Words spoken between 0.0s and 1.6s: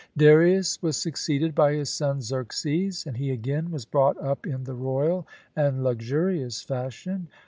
Darius was succeeded